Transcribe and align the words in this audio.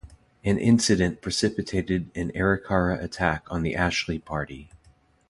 An 0.43 0.57
incident 0.57 1.21
precipitated 1.21 2.09
an 2.15 2.31
Arikara 2.31 2.99
attack 3.03 3.45
on 3.51 3.61
the 3.61 3.75
Ashley 3.75 4.17
party. 4.17 4.67